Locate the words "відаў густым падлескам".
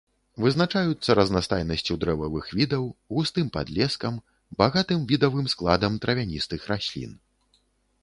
2.61-4.19